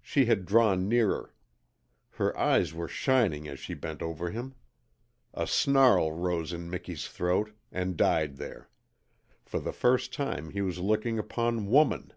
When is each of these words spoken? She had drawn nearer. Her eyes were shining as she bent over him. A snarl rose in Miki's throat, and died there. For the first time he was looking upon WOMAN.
She 0.00 0.24
had 0.24 0.46
drawn 0.46 0.88
nearer. 0.88 1.34
Her 2.12 2.34
eyes 2.38 2.72
were 2.72 2.88
shining 2.88 3.46
as 3.48 3.60
she 3.60 3.74
bent 3.74 4.00
over 4.00 4.30
him. 4.30 4.54
A 5.34 5.46
snarl 5.46 6.10
rose 6.10 6.54
in 6.54 6.70
Miki's 6.70 7.06
throat, 7.06 7.54
and 7.70 7.94
died 7.98 8.38
there. 8.38 8.70
For 9.44 9.60
the 9.60 9.70
first 9.74 10.10
time 10.10 10.52
he 10.52 10.62
was 10.62 10.78
looking 10.78 11.18
upon 11.18 11.66
WOMAN. 11.66 12.14